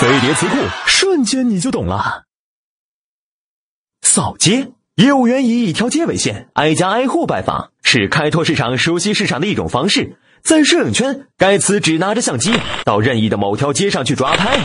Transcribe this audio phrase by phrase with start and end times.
[0.00, 0.56] 飞碟词库，
[0.86, 2.24] 瞬间你就懂了。
[4.00, 10.16] 扫街，业务员以一条街为线，挨家挨户拜访，是开拓市场、熟悉市场的一种方式。
[10.42, 14.58] 在摄影圈，该词只拿着相机到任意的某条街上去抓拍。